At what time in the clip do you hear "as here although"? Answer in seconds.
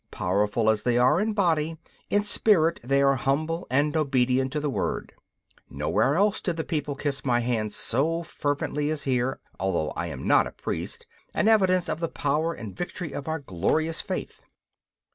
8.89-9.91